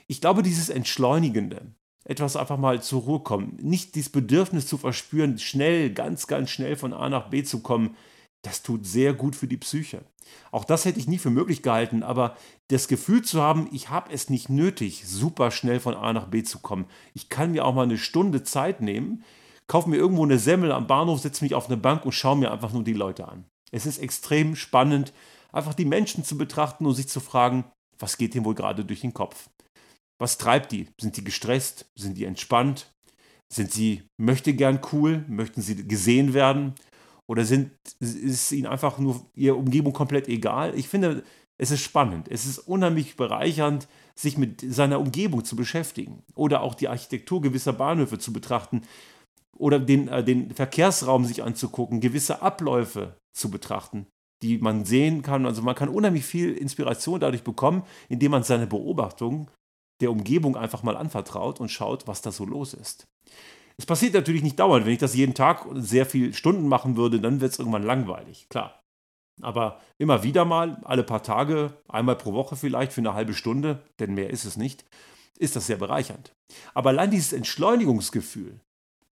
ich 0.10 0.22
glaube, 0.22 0.42
dieses 0.42 0.70
Entschleunigende, 0.70 1.62
etwas 2.04 2.36
einfach 2.36 2.58
mal 2.58 2.82
zur 2.82 3.04
Ruhe 3.04 3.20
kommen, 3.20 3.58
nicht 3.62 3.94
dieses 3.94 4.12
Bedürfnis 4.12 4.66
zu 4.66 4.80
verspüren, 4.80 5.38
schnell, 5.38 5.94
ganz, 5.94 6.26
ganz 6.26 6.50
schnell 6.50 6.76
von 6.76 6.94
A 6.94 7.10
nach 7.10 7.30
B 7.30 7.44
zu 7.44 7.60
kommen, 7.60 7.96
das 8.42 8.64
tut 8.64 8.88
sehr 8.88 9.14
gut 9.14 9.36
für 9.36 9.48
die 9.48 9.58
Psyche. 9.58 10.02
Auch 10.52 10.66
das 10.66 10.86
hätte 10.86 10.98
ich 11.00 11.08
nie 11.08 11.20
für 11.20 11.30
möglich 11.30 11.62
gehalten, 11.62 12.02
aber 12.02 12.36
das 12.70 12.88
Gefühl 12.88 13.22
zu 13.22 13.40
haben, 13.42 13.70
ich 13.72 13.92
habe 13.92 14.12
es 14.12 14.32
nicht 14.32 14.50
nötig, 14.50 15.04
super 15.06 15.52
schnell 15.52 15.80
von 15.80 15.94
A 15.94 16.12
nach 16.12 16.28
B 16.28 16.42
zu 16.42 16.58
kommen. 16.58 16.86
Ich 17.14 17.30
kann 17.30 17.52
mir 17.52 17.64
auch 17.64 17.76
mal 17.76 17.84
eine 17.84 18.00
Stunde 18.00 18.42
Zeit 18.42 18.82
nehmen, 18.82 19.24
kaufe 19.68 19.90
mir 19.92 19.98
irgendwo 19.98 20.24
eine 20.24 20.40
Semmel 20.40 20.72
am 20.72 20.88
Bahnhof, 20.88 21.20
setze 21.20 21.44
mich 21.44 21.54
auf 21.54 21.68
eine 21.68 21.78
Bank 21.78 22.04
und 22.04 22.14
schaue 22.14 22.38
mir 22.38 22.52
einfach 22.52 22.74
nur 22.74 22.84
die 22.84 22.94
Leute 22.94 23.28
an. 23.28 23.46
Es 23.72 23.86
ist 23.86 24.00
extrem 24.00 24.56
spannend, 24.56 25.14
einfach 25.52 25.76
die 25.76 25.86
Menschen 25.86 26.24
zu 26.24 26.36
betrachten 26.36 26.88
und 26.88 26.96
sich 26.96 27.10
zu 27.10 27.20
fragen, 27.20 27.66
was 28.00 28.18
geht 28.18 28.34
dem 28.34 28.46
wohl 28.46 28.56
gerade 28.56 28.84
durch 28.84 29.02
den 29.02 29.14
Kopf? 29.14 29.50
Was 30.20 30.38
treibt 30.38 30.72
die? 30.72 30.88
Sind 31.00 31.18
die 31.18 31.24
gestresst? 31.24 31.90
Sind 31.96 32.18
die 32.18 32.26
entspannt? 32.26 32.92
Sind 33.52 33.72
sie 33.72 34.04
möchte 34.18 34.54
gern 34.54 34.80
cool? 34.92 35.26
Möchten 35.28 35.62
sie 35.62 35.88
gesehen 35.88 36.34
werden? 36.34 36.76
Oder 37.28 37.46
sind, 37.46 37.72
ist 38.00 38.52
ihnen 38.52 38.68
einfach 38.68 39.00
nur 39.00 39.26
ihre 39.36 39.56
Umgebung 39.56 39.94
komplett 39.94 40.28
egal? 40.28 40.78
Ich 40.78 40.88
finde, 40.88 41.24
es 41.60 41.72
ist 41.72 41.82
spannend. 41.82 42.28
Es 42.30 42.46
ist 42.46 42.60
unheimlich 42.60 43.16
bereichernd, 43.16 43.88
sich 44.20 44.38
mit 44.38 44.62
seiner 44.62 45.00
Umgebung 45.00 45.46
zu 45.46 45.56
beschäftigen. 45.56 46.24
Oder 46.36 46.62
auch 46.62 46.74
die 46.74 46.88
Architektur 46.88 47.42
gewisser 47.42 47.74
Bahnhöfe 47.74 48.18
zu 48.18 48.34
betrachten. 48.34 48.82
Oder 49.58 49.80
den, 49.80 50.08
äh, 50.08 50.24
den 50.24 50.52
Verkehrsraum 50.52 51.26
sich 51.26 51.44
anzugucken, 51.44 52.02
gewisse 52.02 52.42
Abläufe 52.42 53.18
zu 53.36 53.52
betrachten, 53.52 54.08
die 54.42 54.58
man 54.58 54.86
sehen 54.86 55.22
kann. 55.22 55.46
Also 55.46 55.62
man 55.62 55.76
kann 55.76 55.90
unheimlich 55.90 56.26
viel 56.26 56.54
Inspiration 56.54 57.20
dadurch 57.20 57.44
bekommen, 57.44 57.84
indem 58.08 58.32
man 58.32 58.44
seine 58.44 58.68
Beobachtungen 58.68 59.50
der 60.02 60.12
Umgebung 60.12 60.56
einfach 60.56 60.84
mal 60.84 60.98
anvertraut 60.98 61.60
und 61.60 61.70
schaut, 61.70 62.08
was 62.08 62.22
da 62.22 62.32
so 62.32 62.46
los 62.46 62.74
ist. 62.74 63.08
Es 63.78 63.86
passiert 63.86 64.14
natürlich 64.14 64.44
nicht 64.44 64.60
dauernd. 64.60 64.86
Wenn 64.86 64.94
ich 64.94 65.00
das 65.00 65.16
jeden 65.16 65.34
Tag 65.34 65.66
sehr 65.76 66.06
viele 66.06 66.34
Stunden 66.34 66.68
machen 66.68 66.98
würde, 66.98 67.20
dann 67.20 67.40
wird 67.40 67.54
es 67.54 67.60
irgendwann 67.60 67.84
langweilig, 67.84 68.48
klar. 68.50 68.84
Aber 69.42 69.80
immer 69.98 70.24
wieder 70.24 70.44
mal, 70.44 70.82
alle 70.84 71.04
paar 71.04 71.24
Tage, 71.24 71.74
einmal 71.88 72.18
pro 72.18 72.34
Woche 72.34 72.58
vielleicht 72.58 72.92
für 72.92 73.02
eine 73.02 73.14
halbe 73.14 73.34
Stunde, 73.34 73.84
denn 74.00 74.14
mehr 74.14 74.32
ist 74.32 74.44
es 74.44 74.58
nicht, 74.58 74.84
ist 75.38 75.56
das 75.56 75.68
sehr 75.68 75.78
bereichernd. 75.78 76.34
Aber 76.74 76.90
allein 76.90 77.12
dieses 77.12 77.32
Entschleunigungsgefühl, 77.32 78.60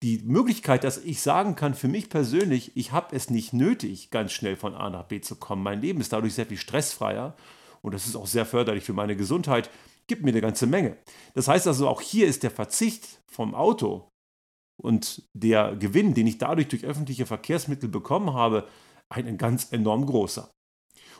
die 0.02 0.18
Möglichkeit, 0.24 0.84
dass 0.84 0.98
ich 0.98 1.20
sagen 1.20 1.54
kann, 1.54 1.74
für 1.74 1.88
mich 1.88 2.10
persönlich, 2.10 2.76
ich 2.76 2.92
habe 2.92 3.14
es 3.14 3.30
nicht 3.30 3.52
nötig, 3.52 4.10
ganz 4.10 4.32
schnell 4.32 4.56
von 4.56 4.74
A 4.74 4.90
nach 4.90 5.04
B 5.04 5.20
zu 5.20 5.36
kommen. 5.36 5.62
Mein 5.62 5.80
Leben 5.80 6.00
ist 6.00 6.12
dadurch 6.12 6.34
sehr 6.34 6.46
viel 6.46 6.58
stressfreier 6.58 7.34
und 7.82 7.94
das 7.94 8.06
ist 8.06 8.16
auch 8.16 8.26
sehr 8.26 8.44
förderlich 8.44 8.84
für 8.84 8.92
meine 8.92 9.16
Gesundheit 9.16 9.70
gibt 10.06 10.22
mir 10.22 10.30
eine 10.30 10.40
ganze 10.40 10.66
Menge. 10.66 10.96
Das 11.34 11.48
heißt 11.48 11.66
also, 11.66 11.88
auch 11.88 12.00
hier 12.00 12.26
ist 12.26 12.42
der 12.42 12.50
Verzicht 12.50 13.22
vom 13.26 13.54
Auto 13.54 14.08
und 14.82 15.22
der 15.34 15.76
Gewinn, 15.76 16.14
den 16.14 16.26
ich 16.26 16.38
dadurch 16.38 16.68
durch 16.68 16.84
öffentliche 16.84 17.26
Verkehrsmittel 17.26 17.88
bekommen 17.88 18.34
habe, 18.34 18.68
ein 19.08 19.38
ganz 19.38 19.72
enorm 19.72 20.06
großer. 20.06 20.50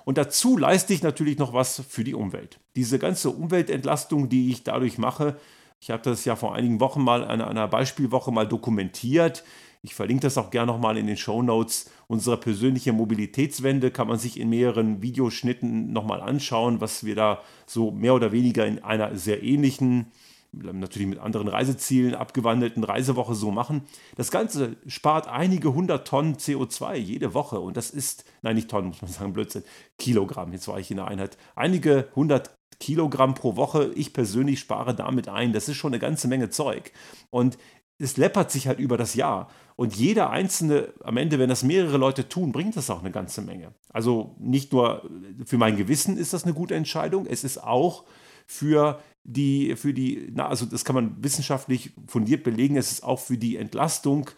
Und 0.05 0.19
dazu 0.19 0.57
leiste 0.57 0.95
ich 0.95 1.02
natürlich 1.02 1.38
noch 1.38 1.52
was 1.52 1.83
für 1.88 2.05
die 2.05 2.14
Umwelt. 2.14 2.61
Diese 2.76 2.99
ganze 2.99 3.31
Umweltentlastung, 3.31 4.28
die 4.28 4.50
ich 4.50 4.62
dadurch 4.62 4.99
mache, 4.99 5.37
ich 5.81 5.90
habe 5.90 6.02
das 6.02 6.25
ja 6.25 6.37
vor 6.37 6.55
einigen 6.55 6.81
Wochen 6.81 7.02
mal 7.02 7.23
in 7.23 7.40
einer 7.40 7.69
Beispielwoche 7.69 8.33
mal 8.33 8.47
dokumentiert. 8.47 9.45
Ich 9.83 9.95
verlinke 9.95 10.23
das 10.23 10.38
auch 10.38 10.50
gerne 10.50 10.73
nochmal 10.73 10.97
in 10.97 11.06
den 11.06 11.16
Show 11.16 11.42
Notes. 11.42 11.90
Unsere 12.09 12.37
persönliche 12.37 12.92
Mobilitätswende 12.92 13.90
kann 13.90 14.09
man 14.09 14.18
sich 14.18 14.38
in 14.38 14.49
mehreren 14.50 15.02
Videoschnitten 15.02 15.92
nochmal 15.92 16.21
anschauen, 16.21 16.80
was 16.80 17.04
wir 17.04 17.14
da 17.14 17.42
so 17.66 17.90
mehr 17.90 18.14
oder 18.14 18.33
weniger 18.33 18.66
in 18.66 18.83
einer 18.83 19.16
sehr 19.16 19.42
ähnlichen 19.42 20.06
natürlich 20.52 21.09
mit 21.09 21.18
anderen 21.18 21.49
Reisezielen, 21.49 22.14
abgewandelten 22.14 22.85
Reisewoche 22.85 23.35
so 23.35 23.50
machen. 23.50 23.83
Das 24.16 24.30
Ganze 24.30 24.76
spart 24.87 25.28
einige 25.28 25.75
hundert 25.75 26.09
Tonnen 26.09 26.37
CO2 26.37 26.95
jede 26.95 27.35
Woche 27.35 27.61
und 27.61 27.76
das 27.76 27.90
ist, 27.90 28.25
nein, 28.42 28.56
nicht 28.56 28.71
Tonnen, 28.71 28.88
muss 28.88 29.02
man 29.02 29.11
sagen, 29.11 29.33
Blödsinn, 29.33 29.64
Kilogramm, 29.99 30.52
jetzt 30.52 30.68
war 30.68 30.78
ich 30.78 30.90
in 30.90 30.97
der 30.97 31.09
Einheit. 31.09 31.37
Einige 31.54 32.09
hundert 32.14 32.56
Kilogramm 32.78 33.35
pro 33.35 33.56
Woche. 33.56 33.90
Ich 33.95 34.12
persönlich 34.12 34.61
spare 34.61 34.95
damit 34.95 35.28
ein. 35.28 35.52
Das 35.52 35.68
ist 35.68 35.76
schon 35.76 35.92
eine 35.92 36.00
ganze 36.00 36.28
Menge 36.28 36.50
Zeug. 36.50 36.92
Und 37.30 37.59
es 37.98 38.16
läppert 38.16 38.50
sich 38.50 38.66
halt 38.66 38.78
über 38.78 38.96
das 38.96 39.14
Jahr. 39.14 39.48
Und 39.76 39.94
jeder 39.94 40.30
einzelne, 40.30 40.92
am 41.02 41.16
Ende, 41.16 41.38
wenn 41.38 41.48
das 41.48 41.62
mehrere 41.62 41.98
Leute 41.98 42.28
tun, 42.28 42.52
bringt 42.52 42.76
das 42.76 42.90
auch 42.90 43.00
eine 43.00 43.10
ganze 43.10 43.42
Menge. 43.42 43.74
Also 43.90 44.34
nicht 44.38 44.72
nur 44.72 45.08
für 45.44 45.58
mein 45.58 45.76
Gewissen 45.76 46.16
ist 46.16 46.32
das 46.32 46.44
eine 46.44 46.54
gute 46.54 46.74
Entscheidung, 46.74 47.26
es 47.26 47.44
ist 47.44 47.62
auch 47.62 48.04
für 48.46 49.00
die, 49.24 49.76
für 49.76 49.92
die, 49.92 50.30
na, 50.32 50.48
also 50.48 50.66
das 50.66 50.84
kann 50.84 50.94
man 50.94 51.22
wissenschaftlich 51.22 51.92
fundiert 52.06 52.44
belegen, 52.44 52.76
es 52.76 52.92
ist 52.92 53.02
auch 53.02 53.20
für 53.20 53.36
die 53.36 53.56
Entlastung 53.56 54.30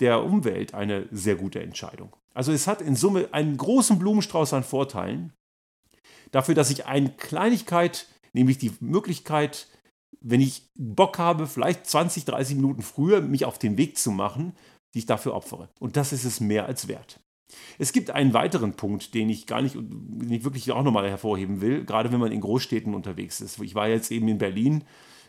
der 0.00 0.24
Umwelt 0.24 0.74
eine 0.74 1.06
sehr 1.10 1.36
gute 1.36 1.62
Entscheidung. 1.62 2.14
Also 2.34 2.52
es 2.52 2.66
hat 2.66 2.82
in 2.82 2.96
Summe 2.96 3.28
einen 3.32 3.56
großen 3.56 3.98
Blumenstrauß 3.98 4.52
an 4.54 4.64
Vorteilen. 4.64 5.32
Dafür, 6.32 6.54
dass 6.54 6.70
ich 6.70 6.86
eine 6.86 7.10
Kleinigkeit, 7.10 8.08
nämlich 8.32 8.58
die 8.58 8.72
Möglichkeit, 8.80 9.68
wenn 10.20 10.40
ich 10.40 10.70
Bock 10.76 11.18
habe, 11.18 11.46
vielleicht 11.46 11.86
20, 11.86 12.24
30 12.24 12.56
Minuten 12.56 12.82
früher 12.82 13.20
mich 13.20 13.44
auf 13.44 13.58
den 13.58 13.76
Weg 13.76 13.98
zu 13.98 14.10
machen, 14.10 14.54
die 14.94 15.00
ich 15.00 15.06
dafür 15.06 15.34
opfere. 15.34 15.68
Und 15.78 15.96
das 15.96 16.12
ist 16.12 16.24
es 16.24 16.40
mehr 16.40 16.66
als 16.66 16.88
wert. 16.88 17.20
Es 17.78 17.92
gibt 17.92 18.10
einen 18.10 18.32
weiteren 18.32 18.74
Punkt, 18.74 19.14
den 19.14 19.28
ich 19.28 19.46
gar 19.46 19.62
nicht, 19.62 19.76
nicht 19.76 20.44
wirklich 20.44 20.70
auch 20.72 20.82
nochmal 20.82 21.08
hervorheben 21.08 21.60
will, 21.60 21.84
gerade 21.84 22.12
wenn 22.12 22.20
man 22.20 22.32
in 22.32 22.40
Großstädten 22.40 22.94
unterwegs 22.94 23.40
ist. 23.40 23.60
Ich 23.60 23.74
war 23.74 23.88
jetzt 23.88 24.10
eben 24.10 24.28
in 24.28 24.38
Berlin. 24.38 24.84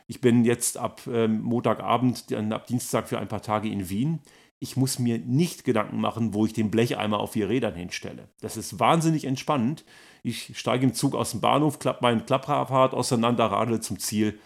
Ich 0.07 0.21
bin 0.21 0.45
jetzt 0.45 0.77
ab 0.77 1.01
ähm, 1.07 1.41
Montagabend, 1.41 2.31
dann 2.31 2.51
ab 2.53 2.67
Dienstag 2.67 3.07
für 3.07 3.19
ein 3.19 3.27
paar 3.27 3.41
Tage 3.41 3.69
in 3.69 3.89
Wien. 3.89 4.19
Ich 4.59 4.77
muss 4.77 4.99
mir 4.99 5.17
nicht 5.19 5.65
Gedanken 5.65 5.99
machen, 5.99 6.33
wo 6.33 6.45
ich 6.45 6.53
den 6.53 6.71
Blecheimer 6.71 7.19
auf 7.19 7.33
vier 7.33 7.49
Rädern 7.49 7.75
hinstelle. 7.75 8.29
Das 8.39 8.55
ist 8.55 8.79
wahnsinnig 8.79 9.25
entspannend. 9.25 9.83
Ich 10.23 10.57
steige 10.57 10.85
im 10.85 10.93
Zug 10.93 11.15
aus 11.15 11.31
dem 11.31 11.41
Bahnhof, 11.41 11.79
klappe 11.79 11.99
mein 12.01 12.25
Klapprad 12.25 12.93
auseinander, 12.93 13.45
radle 13.45 13.81
zum 13.81 13.99
Ziel 13.99 14.39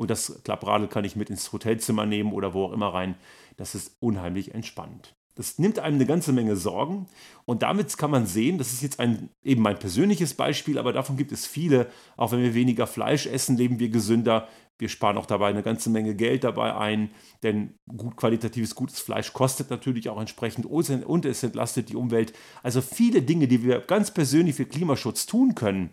und 0.00 0.08
das 0.08 0.40
Klappradl 0.44 0.88
kann 0.88 1.04
ich 1.04 1.14
mit 1.14 1.28
ins 1.28 1.52
Hotelzimmer 1.52 2.06
nehmen 2.06 2.32
oder 2.32 2.54
wo 2.54 2.64
auch 2.64 2.72
immer 2.72 2.88
rein. 2.94 3.16
Das 3.58 3.74
ist 3.74 3.98
unheimlich 4.00 4.54
entspannend. 4.54 5.14
Das 5.34 5.58
nimmt 5.58 5.78
einem 5.78 5.96
eine 5.96 6.06
ganze 6.06 6.32
Menge 6.32 6.56
Sorgen 6.56 7.06
und 7.44 7.62
damit 7.62 7.98
kann 7.98 8.10
man 8.10 8.24
sehen, 8.24 8.56
das 8.56 8.72
ist 8.72 8.80
jetzt 8.80 8.98
ein, 8.98 9.28
eben 9.42 9.60
mein 9.60 9.78
persönliches 9.78 10.32
Beispiel, 10.32 10.78
aber 10.78 10.94
davon 10.94 11.18
gibt 11.18 11.32
es 11.32 11.46
viele. 11.46 11.90
Auch 12.16 12.32
wenn 12.32 12.40
wir 12.40 12.54
weniger 12.54 12.86
Fleisch 12.86 13.26
essen, 13.26 13.58
leben 13.58 13.78
wir 13.78 13.90
gesünder. 13.90 14.48
Wir 14.78 14.88
sparen 14.88 15.18
auch 15.18 15.26
dabei 15.26 15.48
eine 15.48 15.62
ganze 15.62 15.90
Menge 15.90 16.14
Geld 16.14 16.44
dabei 16.44 16.74
ein, 16.74 17.10
denn 17.42 17.74
gut 17.94 18.16
qualitatives, 18.16 18.74
gutes 18.74 19.00
Fleisch 19.00 19.34
kostet 19.34 19.68
natürlich 19.68 20.08
auch 20.08 20.18
entsprechend 20.18 20.64
und 20.64 21.26
es 21.26 21.42
entlastet 21.42 21.90
die 21.90 21.96
Umwelt. 21.96 22.32
Also 22.62 22.80
viele 22.80 23.20
Dinge, 23.20 23.48
die 23.48 23.62
wir 23.62 23.80
ganz 23.80 24.12
persönlich 24.12 24.56
für 24.56 24.64
Klimaschutz 24.64 25.26
tun 25.26 25.54
können, 25.54 25.90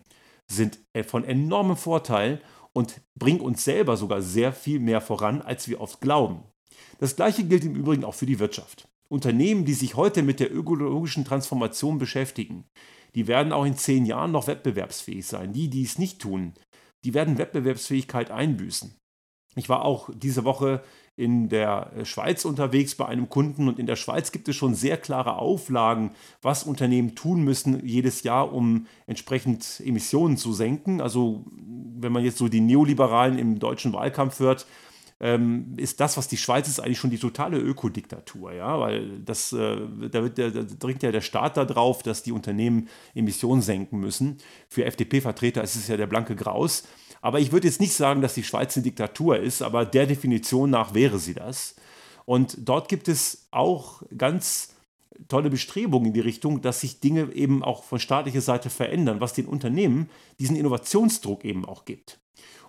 sind 0.49 0.79
von 1.07 1.25
enormem 1.25 1.75
Vorteil 1.75 2.41
und 2.77 3.01
bringen 3.15 3.41
uns 3.41 3.63
selber 3.63 3.97
sogar 3.97 4.21
sehr 4.21 4.53
viel 4.53 4.79
mehr 4.79 5.01
voran, 5.01 5.41
als 5.41 5.67
wir 5.67 5.81
oft 5.81 5.99
glauben. 5.99 6.43
Das 6.99 7.15
gleiche 7.15 7.43
gilt 7.43 7.65
im 7.65 7.75
Übrigen 7.75 8.03
auch 8.03 8.13
für 8.13 8.27
die 8.27 8.37
Wirtschaft. 8.37 8.87
Unternehmen, 9.09 9.65
die 9.65 9.73
sich 9.73 9.95
heute 9.95 10.21
mit 10.21 10.39
der 10.39 10.53
ökologischen 10.53 11.25
Transformation 11.25 11.97
beschäftigen, 11.97 12.65
die 13.15 13.25
werden 13.25 13.51
auch 13.51 13.65
in 13.65 13.75
zehn 13.75 14.05
Jahren 14.05 14.31
noch 14.31 14.45
wettbewerbsfähig 14.45 15.25
sein. 15.25 15.53
Die, 15.53 15.71
die 15.71 15.81
es 15.81 15.97
nicht 15.97 16.21
tun, 16.21 16.53
die 17.03 17.15
werden 17.15 17.39
Wettbewerbsfähigkeit 17.39 18.29
einbüßen. 18.29 18.95
Ich 19.57 19.69
war 19.69 19.83
auch 19.83 20.09
diese 20.13 20.43
Woche 20.43 20.81
in 21.15 21.49
der 21.49 21.91
Schweiz 22.03 22.45
unterwegs 22.45 22.93
bei 22.93 23.07
einem 23.07 23.27
Kunden 23.27 23.67
und 23.67 23.79
in 23.79 23.87
der 23.87 23.95
Schweiz 23.95 24.31
gibt 24.31 24.47
es 24.47 24.55
schon 24.55 24.75
sehr 24.75 24.97
klare 24.97 25.37
Auflagen, 25.37 26.11
was 26.43 26.63
Unternehmen 26.63 27.15
tun 27.15 27.43
müssen 27.43 27.85
jedes 27.85 28.21
Jahr, 28.21 28.53
um 28.53 28.85
entsprechend 29.07 29.81
Emissionen 29.83 30.37
zu 30.37 30.53
senken. 30.53 31.01
Also 31.01 31.43
wenn 31.99 32.11
man 32.11 32.23
jetzt 32.23 32.37
so 32.37 32.47
die 32.47 32.61
Neoliberalen 32.61 33.39
im 33.39 33.57
deutschen 33.57 33.93
Wahlkampf 33.93 34.39
hört, 34.39 34.67
ähm, 35.19 35.73
ist 35.77 35.99
das, 35.99 36.17
was 36.17 36.27
die 36.27 36.37
Schweiz 36.37 36.67
ist, 36.67 36.79
eigentlich 36.79 36.99
schon 36.99 37.09
die 37.09 37.17
totale 37.17 37.57
Ökodiktatur, 37.57 38.53
ja, 38.53 38.79
weil 38.79 39.19
das, 39.21 39.51
äh, 39.51 39.77
da, 40.11 40.21
wird 40.21 40.37
der, 40.37 40.51
da 40.51 40.61
dringt 40.61 41.01
ja 41.01 41.11
der 41.11 41.21
Staat 41.21 41.57
darauf, 41.57 42.03
dass 42.03 42.21
die 42.21 42.31
Unternehmen 42.31 42.87
Emissionen 43.15 43.63
senken 43.63 43.99
müssen. 43.99 44.37
Für 44.69 44.85
FDP-Vertreter 44.85 45.63
ist 45.63 45.75
es 45.75 45.87
ja 45.87 45.97
der 45.97 46.05
blanke 46.05 46.35
Graus. 46.35 46.83
Aber 47.21 47.39
ich 47.39 47.51
würde 47.51 47.67
jetzt 47.67 47.81
nicht 47.81 47.93
sagen, 47.93 48.21
dass 48.21 48.33
die 48.33 48.43
Schweiz 48.43 48.75
eine 48.75 48.83
Diktatur 48.83 49.39
ist, 49.39 49.61
aber 49.61 49.85
der 49.85 50.05
Definition 50.05 50.69
nach 50.69 50.93
wäre 50.93 51.19
sie 51.19 51.33
das. 51.33 51.75
Und 52.25 52.57
dort 52.59 52.89
gibt 52.89 53.07
es 53.07 53.47
auch 53.51 54.03
ganz 54.17 54.73
tolle 55.27 55.49
Bestrebungen 55.49 56.07
in 56.07 56.13
die 56.13 56.19
Richtung, 56.19 56.61
dass 56.61 56.81
sich 56.81 56.99
Dinge 56.99 57.33
eben 57.33 57.63
auch 57.63 57.83
von 57.83 57.99
staatlicher 57.99 58.41
Seite 58.41 58.69
verändern, 58.69 59.19
was 59.19 59.33
den 59.33 59.45
Unternehmen 59.45 60.09
diesen 60.39 60.55
Innovationsdruck 60.55 61.43
eben 61.45 61.65
auch 61.65 61.85
gibt. 61.85 62.19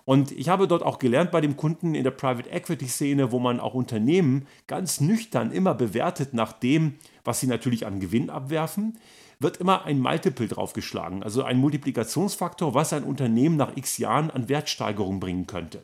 Und 0.05 0.31
ich 0.31 0.49
habe 0.49 0.67
dort 0.67 0.81
auch 0.81 0.97
gelernt 0.97 1.29
bei 1.29 1.41
dem 1.41 1.55
Kunden 1.55 1.93
in 1.93 2.03
der 2.03 2.11
Private 2.11 2.49
Equity 2.49 2.87
Szene, 2.87 3.31
wo 3.31 3.37
man 3.37 3.59
auch 3.59 3.75
Unternehmen 3.75 4.47
ganz 4.65 5.01
nüchtern 5.01 5.51
immer 5.51 5.75
bewertet 5.75 6.33
nach 6.33 6.53
dem, 6.53 6.95
was 7.23 7.39
sie 7.39 7.47
natürlich 7.47 7.85
an 7.85 7.99
Gewinn 7.99 8.31
abwerfen, 8.31 8.97
wird 9.39 9.57
immer 9.57 9.85
ein 9.85 9.99
Multiple 9.99 10.47
draufgeschlagen, 10.47 11.23
also 11.23 11.43
ein 11.43 11.57
Multiplikationsfaktor, 11.57 12.73
was 12.73 12.93
ein 12.93 13.03
Unternehmen 13.03 13.55
nach 13.55 13.75
x 13.77 13.97
Jahren 13.97 14.29
an 14.29 14.49
Wertsteigerung 14.49 15.19
bringen 15.19 15.47
könnte. 15.47 15.83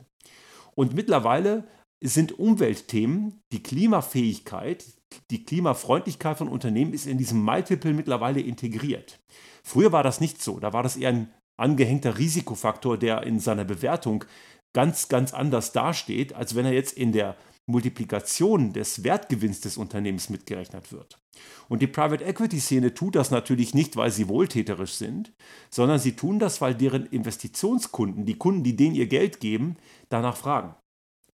Und 0.76 0.94
mittlerweile 0.94 1.66
sind 2.04 2.38
Umweltthemen, 2.38 3.42
die 3.54 3.64
Klimafähigkeit, 3.64 4.86
die 5.32 5.46
Klimafreundlichkeit 5.46 6.38
von 6.38 6.50
Unternehmen 6.50 6.94
ist 6.94 7.08
in 7.08 7.18
diesem 7.18 7.42
Multiple 7.44 7.94
mittlerweile 7.94 8.42
integriert. 8.42 9.20
Früher 9.64 9.92
war 9.94 10.04
das 10.04 10.20
nicht 10.20 10.42
so, 10.42 10.60
da 10.60 10.74
war 10.74 10.84
das 10.84 10.98
eher 10.98 11.10
ein 11.10 11.34
angehängter 11.58 12.18
Risikofaktor, 12.18 12.98
der 12.98 13.24
in 13.24 13.40
seiner 13.40 13.64
Bewertung 13.64 14.26
ganz, 14.74 15.08
ganz 15.08 15.34
anders 15.34 15.72
dasteht, 15.72 16.34
als 16.34 16.54
wenn 16.54 16.66
er 16.66 16.74
jetzt 16.74 16.98
in 16.98 17.14
der 17.14 17.38
Multiplikation 17.68 18.74
des 18.74 19.04
Wertgewinns 19.04 19.62
des 19.62 19.78
Unternehmens 19.78 20.30
mitgerechnet 20.30 20.92
wird. 20.92 21.20
Und 21.68 21.82
die 21.82 21.88
Private 21.88 22.24
Equity 22.24 22.60
Szene 22.60 22.94
tut 22.94 23.16
das 23.16 23.32
natürlich 23.32 23.74
nicht, 23.74 23.96
weil 23.96 24.12
sie 24.12 24.28
wohltäterisch 24.28 24.94
sind, 24.94 25.34
sondern 25.70 26.00
sie 26.00 26.16
tun 26.16 26.40
das, 26.40 26.62
weil 26.62 26.76
deren 26.76 27.08
Investitionskunden, 27.08 28.26
die 28.26 28.38
Kunden, 28.38 28.64
die 28.64 28.76
denen 28.76 28.96
ihr 28.96 29.08
Geld 29.08 29.40
geben, 29.40 29.78
danach 30.10 30.38
fragen. 30.38 30.76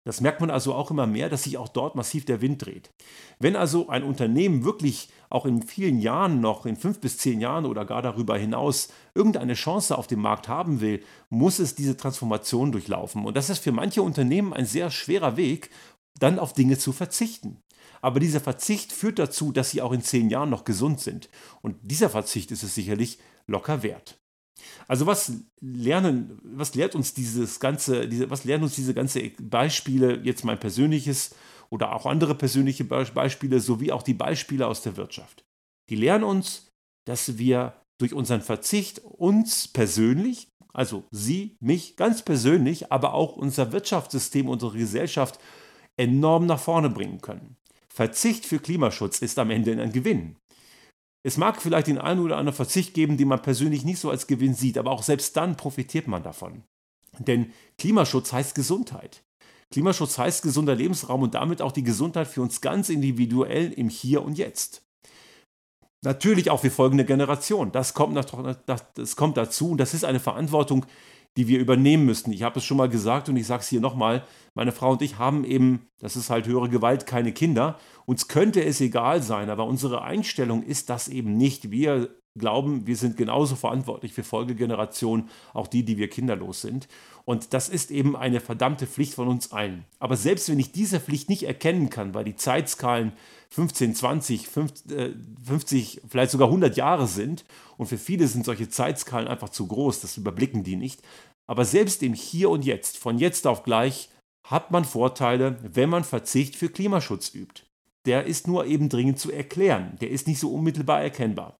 Das 0.08 0.22
merkt 0.22 0.40
man 0.40 0.50
also 0.50 0.72
auch 0.72 0.90
immer 0.90 1.06
mehr, 1.06 1.28
dass 1.28 1.42
sich 1.42 1.58
auch 1.58 1.68
dort 1.68 1.94
massiv 1.94 2.24
der 2.24 2.40
Wind 2.40 2.64
dreht. 2.64 2.90
Wenn 3.40 3.56
also 3.56 3.90
ein 3.90 4.04
Unternehmen 4.04 4.64
wirklich 4.64 5.10
auch 5.28 5.44
in 5.44 5.62
vielen 5.62 5.98
Jahren 5.98 6.40
noch, 6.40 6.64
in 6.64 6.76
fünf 6.76 6.98
bis 6.98 7.18
zehn 7.18 7.42
Jahren 7.42 7.66
oder 7.66 7.84
gar 7.84 8.00
darüber 8.00 8.38
hinaus, 8.38 8.88
irgendeine 9.14 9.52
Chance 9.52 9.98
auf 9.98 10.06
dem 10.06 10.20
Markt 10.20 10.48
haben 10.48 10.80
will, 10.80 11.02
muss 11.28 11.58
es 11.58 11.74
diese 11.74 11.94
Transformation 11.94 12.72
durchlaufen. 12.72 13.26
Und 13.26 13.36
das 13.36 13.50
ist 13.50 13.58
für 13.58 13.72
manche 13.72 14.00
Unternehmen 14.00 14.54
ein 14.54 14.64
sehr 14.64 14.90
schwerer 14.90 15.36
Weg, 15.36 15.68
dann 16.18 16.38
auf 16.38 16.52
Dinge 16.52 16.78
zu 16.78 16.92
verzichten. 16.92 17.62
Aber 18.00 18.20
dieser 18.20 18.40
Verzicht 18.40 18.92
führt 18.92 19.18
dazu, 19.18 19.52
dass 19.52 19.70
sie 19.70 19.82
auch 19.82 19.92
in 19.92 20.02
zehn 20.02 20.30
Jahren 20.30 20.50
noch 20.50 20.64
gesund 20.64 21.00
sind. 21.00 21.28
Und 21.62 21.76
dieser 21.82 22.10
Verzicht 22.10 22.50
ist 22.50 22.62
es 22.62 22.74
sicherlich 22.74 23.18
locker 23.46 23.82
wert. 23.82 24.18
Also 24.86 25.06
was 25.06 25.32
lernen, 25.60 26.38
was 26.42 26.74
lehrt 26.74 26.94
uns 26.94 27.14
dieses 27.14 27.60
ganze, 27.60 28.08
diese, 28.08 28.30
was 28.30 28.44
lernen 28.44 28.64
uns 28.64 28.74
diese 28.74 28.94
ganze 28.94 29.30
Beispiele, 29.40 30.20
jetzt 30.22 30.44
mein 30.44 30.58
persönliches 30.58 31.34
oder 31.70 31.94
auch 31.94 32.06
andere 32.06 32.34
persönliche 32.34 32.84
Beispiele, 32.84 33.60
sowie 33.60 33.92
auch 33.92 34.02
die 34.02 34.14
Beispiele 34.14 34.66
aus 34.66 34.82
der 34.82 34.96
Wirtschaft? 34.96 35.44
Die 35.90 35.96
lernen 35.96 36.24
uns, 36.24 36.70
dass 37.06 37.38
wir 37.38 37.80
durch 37.98 38.14
unseren 38.14 38.42
Verzicht 38.42 39.00
uns 39.00 39.68
persönlich, 39.68 40.48
also 40.72 41.04
Sie, 41.10 41.56
mich 41.60 41.96
ganz 41.96 42.22
persönlich, 42.22 42.92
aber 42.92 43.14
auch 43.14 43.36
unser 43.36 43.72
Wirtschaftssystem, 43.72 44.48
unsere 44.48 44.76
Gesellschaft 44.76 45.40
enorm 45.98 46.46
nach 46.46 46.60
vorne 46.60 46.88
bringen 46.88 47.20
können. 47.20 47.56
Verzicht 47.92 48.46
für 48.46 48.58
Klimaschutz 48.58 49.18
ist 49.18 49.38
am 49.38 49.50
Ende 49.50 49.80
ein 49.82 49.92
Gewinn. 49.92 50.36
Es 51.24 51.36
mag 51.36 51.60
vielleicht 51.60 51.88
den 51.88 51.98
einen 51.98 52.20
oder 52.20 52.36
anderen 52.36 52.56
Verzicht 52.56 52.94
geben, 52.94 53.16
den 53.16 53.28
man 53.28 53.42
persönlich 53.42 53.84
nicht 53.84 53.98
so 53.98 54.08
als 54.08 54.26
Gewinn 54.26 54.54
sieht, 54.54 54.78
aber 54.78 54.92
auch 54.92 55.02
selbst 55.02 55.36
dann 55.36 55.56
profitiert 55.56 56.06
man 56.06 56.22
davon. 56.22 56.62
Denn 57.18 57.52
Klimaschutz 57.76 58.32
heißt 58.32 58.54
Gesundheit. 58.54 59.24
Klimaschutz 59.70 60.16
heißt 60.16 60.42
gesunder 60.42 60.74
Lebensraum 60.74 61.22
und 61.22 61.34
damit 61.34 61.60
auch 61.60 61.72
die 61.72 61.82
Gesundheit 61.82 62.28
für 62.28 62.40
uns 62.40 62.60
ganz 62.60 62.88
individuell 62.88 63.72
im 63.72 63.88
Hier 63.88 64.22
und 64.22 64.38
Jetzt. 64.38 64.82
Natürlich 66.04 66.50
auch 66.50 66.60
für 66.60 66.70
folgende 66.70 67.04
Generation. 67.04 67.72
Das 67.72 67.92
kommt, 67.92 68.16
das 68.16 69.16
kommt 69.16 69.36
dazu 69.36 69.72
und 69.72 69.78
das 69.78 69.94
ist 69.94 70.04
eine 70.04 70.20
Verantwortung, 70.20 70.86
die 71.38 71.46
wir 71.46 71.60
übernehmen 71.60 72.04
müssten. 72.04 72.32
Ich 72.32 72.42
habe 72.42 72.58
es 72.58 72.64
schon 72.64 72.76
mal 72.76 72.88
gesagt 72.88 73.28
und 73.28 73.36
ich 73.36 73.46
sage 73.46 73.62
es 73.62 73.68
hier 73.68 73.80
nochmal. 73.80 74.24
Meine 74.54 74.72
Frau 74.72 74.90
und 74.90 75.02
ich 75.02 75.18
haben 75.18 75.44
eben, 75.44 75.86
das 76.00 76.16
ist 76.16 76.30
halt 76.30 76.48
höhere 76.48 76.68
Gewalt, 76.68 77.06
keine 77.06 77.30
Kinder. 77.32 77.78
Uns 78.06 78.26
könnte 78.26 78.64
es 78.64 78.80
egal 78.80 79.22
sein, 79.22 79.48
aber 79.48 79.64
unsere 79.66 80.02
Einstellung 80.02 80.64
ist 80.64 80.90
das 80.90 81.06
eben 81.06 81.36
nicht. 81.36 81.70
Wir 81.70 82.08
glauben, 82.38 82.88
wir 82.88 82.96
sind 82.96 83.16
genauso 83.16 83.54
verantwortlich 83.54 84.12
für 84.12 84.24
Folgegenerationen, 84.24 85.28
auch 85.52 85.68
die, 85.68 85.84
die 85.84 85.96
wir 85.96 86.08
kinderlos 86.08 86.60
sind. 86.60 86.88
Und 87.24 87.52
das 87.52 87.68
ist 87.68 87.90
eben 87.90 88.16
eine 88.16 88.40
verdammte 88.40 88.86
Pflicht 88.86 89.14
von 89.14 89.28
uns 89.28 89.52
allen. 89.52 89.84
Aber 89.98 90.16
selbst 90.16 90.48
wenn 90.48 90.58
ich 90.58 90.72
diese 90.72 90.98
Pflicht 90.98 91.28
nicht 91.28 91.42
erkennen 91.42 91.90
kann, 91.90 92.14
weil 92.14 92.24
die 92.24 92.36
Zeitskalen 92.36 93.12
15, 93.50 93.94
20, 93.94 94.48
50, 94.48 96.00
vielleicht 96.08 96.32
sogar 96.32 96.48
100 96.48 96.76
Jahre 96.76 97.06
sind 97.06 97.44
und 97.76 97.86
für 97.86 97.98
viele 97.98 98.26
sind 98.28 98.44
solche 98.44 98.68
Zeitskalen 98.68 99.28
einfach 99.28 99.50
zu 99.50 99.66
groß, 99.66 100.00
das 100.00 100.16
überblicken 100.16 100.64
die 100.64 100.76
nicht. 100.76 101.02
Aber 101.48 101.64
selbst 101.64 102.02
im 102.02 102.14
Hier 102.14 102.50
und 102.50 102.64
Jetzt, 102.64 102.98
von 102.98 103.18
jetzt 103.18 103.46
auf 103.46 103.62
gleich, 103.64 104.10
hat 104.46 104.70
man 104.70 104.84
Vorteile, 104.84 105.58
wenn 105.62 105.90
man 105.90 106.04
Verzicht 106.04 106.56
für 106.56 106.68
Klimaschutz 106.68 107.34
übt. 107.34 107.62
Der 108.06 108.24
ist 108.24 108.46
nur 108.46 108.66
eben 108.66 108.88
dringend 108.88 109.18
zu 109.18 109.32
erklären, 109.32 109.96
der 110.00 110.10
ist 110.10 110.28
nicht 110.28 110.38
so 110.38 110.52
unmittelbar 110.52 111.02
erkennbar. 111.02 111.56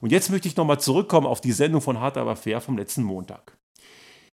Und 0.00 0.10
jetzt 0.10 0.30
möchte 0.30 0.48
ich 0.48 0.56
nochmal 0.56 0.80
zurückkommen 0.80 1.26
auf 1.26 1.40
die 1.40 1.52
Sendung 1.52 1.80
von 1.80 2.00
Hart 2.00 2.16
aber 2.16 2.36
fair 2.36 2.60
vom 2.60 2.76
letzten 2.76 3.02
Montag. 3.02 3.56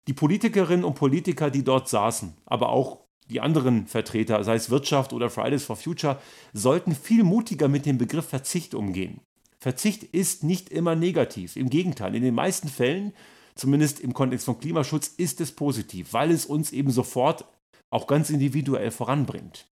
Die 0.06 0.14
Politikerinnen 0.14 0.84
und 0.84 0.94
Politiker, 0.94 1.50
die 1.50 1.64
dort 1.64 1.88
saßen, 1.88 2.34
aber 2.46 2.70
auch 2.70 3.04
die 3.28 3.40
anderen 3.40 3.86
Vertreter, 3.86 4.42
sei 4.42 4.54
es 4.54 4.70
Wirtschaft 4.70 5.12
oder 5.12 5.28
Fridays 5.28 5.64
for 5.64 5.76
Future, 5.76 6.18
sollten 6.52 6.94
viel 6.94 7.24
mutiger 7.24 7.68
mit 7.68 7.84
dem 7.84 7.98
Begriff 7.98 8.26
Verzicht 8.26 8.74
umgehen. 8.74 9.20
Verzicht 9.60 10.04
ist 10.04 10.44
nicht 10.44 10.70
immer 10.70 10.94
negativ. 10.94 11.56
Im 11.56 11.68
Gegenteil, 11.68 12.14
in 12.14 12.22
den 12.22 12.34
meisten 12.34 12.68
Fällen, 12.68 13.12
zumindest 13.58 14.00
im 14.00 14.14
Kontext 14.14 14.46
von 14.46 14.58
Klimaschutz, 14.58 15.08
ist 15.08 15.40
es 15.40 15.52
positiv, 15.52 16.12
weil 16.12 16.30
es 16.30 16.46
uns 16.46 16.72
eben 16.72 16.90
sofort 16.90 17.44
auch 17.90 18.06
ganz 18.06 18.30
individuell 18.30 18.90
voranbringt. 18.90 19.66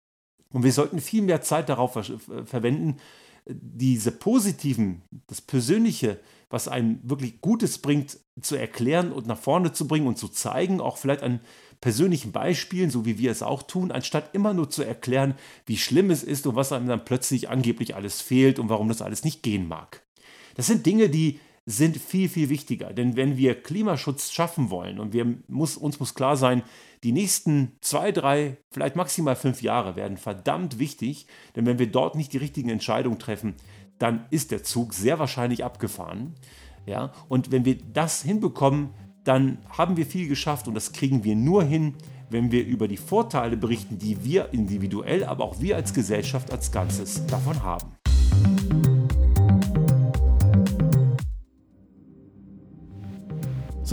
Und 0.52 0.64
wir 0.64 0.72
sollten 0.72 1.00
viel 1.00 1.22
mehr 1.22 1.42
Zeit 1.42 1.68
darauf 1.68 1.92
ver 1.92 2.04
verwenden, 2.46 2.96
diese 3.46 4.10
positiven, 4.10 5.02
das 5.26 5.42
Persönliche, 5.42 6.18
was 6.48 6.66
einem 6.66 6.98
wirklich 7.02 7.42
Gutes 7.42 7.78
bringt, 7.78 8.18
zu 8.40 8.56
erklären 8.56 9.12
und 9.12 9.26
nach 9.26 9.38
vorne 9.38 9.72
zu 9.72 9.86
bringen 9.86 10.06
und 10.06 10.16
zu 10.16 10.28
zeigen, 10.28 10.80
auch 10.80 10.96
vielleicht 10.96 11.22
an 11.22 11.40
persönlichen 11.82 12.32
Beispielen, 12.32 12.90
so 12.90 13.04
wie 13.04 13.18
wir 13.18 13.30
es 13.30 13.42
auch 13.42 13.62
tun, 13.62 13.92
anstatt 13.92 14.34
immer 14.34 14.54
nur 14.54 14.70
zu 14.70 14.82
erklären, 14.82 15.34
wie 15.66 15.76
schlimm 15.76 16.10
es 16.10 16.22
ist 16.22 16.46
und 16.46 16.56
was 16.56 16.72
einem 16.72 16.86
dann 16.88 17.04
plötzlich 17.04 17.50
angeblich 17.50 17.94
alles 17.94 18.22
fehlt 18.22 18.58
und 18.58 18.70
warum 18.70 18.88
das 18.88 19.02
alles 19.02 19.24
nicht 19.24 19.42
gehen 19.42 19.68
mag. 19.68 20.02
Das 20.54 20.68
sind 20.68 20.86
Dinge, 20.86 21.10
die 21.10 21.40
sind 21.66 21.97
viel, 21.97 22.28
viel 22.28 22.50
wichtiger. 22.50 22.92
Denn 22.92 23.16
wenn 23.16 23.37
wir 23.37 23.61
Klimaschutz 23.61 24.33
schaffen 24.33 24.71
wollen 24.71 24.99
und 24.99 25.12
wir 25.12 25.35
muss, 25.49 25.76
uns 25.76 25.99
muss 25.99 26.14
klar 26.14 26.37
sein, 26.37 26.62
die 27.02 27.12
nächsten 27.12 27.73
zwei, 27.80 28.12
drei, 28.12 28.59
vielleicht 28.71 28.97
maximal 28.97 29.37
fünf 29.37 29.62
Jahre 29.62 29.97
werden 29.97 30.16
verdammt 30.16 30.78
wichtig. 30.78 31.26
Denn 31.56 31.64
wenn 31.66 31.78
wir 31.78 31.90
dort 31.90 32.16
nicht 32.16 32.33
die 32.33 32.38
richtigen 32.38 32.68
Entscheidungen 32.68 33.18
treffen, 33.18 33.54
dann 33.99 34.26
ist 34.30 34.50
der 34.50 34.62
Zug 34.62 34.92
sehr 34.92 35.18
wahrscheinlich 35.18 35.64
abgefahren. 35.64 36.35
Ja? 36.87 37.12
Und 37.28 37.50
wenn 37.50 37.64
wir 37.64 37.78
das 37.92 38.23
hinbekommen, 38.23 38.90
dann 39.25 39.59
haben 39.71 39.97
wir 39.97 40.04
viel 40.04 40.28
geschafft 40.28 40.68
und 40.68 40.75
das 40.75 40.92
kriegen 40.92 41.25
wir 41.25 41.35
nur 41.35 41.64
hin, 41.64 41.94
wenn 42.28 42.52
wir 42.52 42.66
über 42.66 42.88
die 42.88 42.97
Vorteile 42.97 43.56
berichten, 43.56 43.99
die 43.99 44.23
wir 44.25 44.52
individuell, 44.52 45.25
aber 45.25 45.44
auch 45.44 45.61
wir 45.61 45.76
als 45.76 45.94
Gesellschaft 45.94 46.52
als 46.52 46.73
Ganzes 46.73 47.26
davon 47.26 47.62
haben. 47.62 47.94